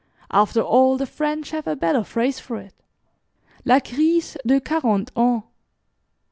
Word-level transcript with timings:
After 0.31 0.61
all 0.61 0.97
the 0.97 1.05
French 1.05 1.51
have 1.51 1.67
a 1.67 1.75
better 1.75 2.03
phrase 2.03 2.39
for 2.39 2.57
it 2.57 2.73
'La 3.65 3.79
Crise 3.81 4.35
de 4.43 4.59
quarante 4.59 5.13
ans.'" 5.15 5.43